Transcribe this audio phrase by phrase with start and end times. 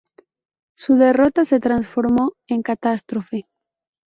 [0.75, 3.45] Su derrota se transformó en catástrofe.